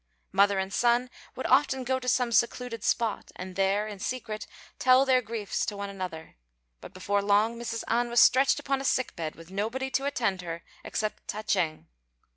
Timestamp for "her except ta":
10.47-11.43